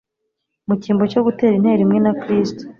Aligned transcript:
Mu 0.67 0.73
cyimbo 0.81 1.03
cyo 1.11 1.21
gutera 1.27 1.53
intero 1.55 1.81
imwe 1.85 1.99
na 2.05 2.13
Kristo, 2.21 2.61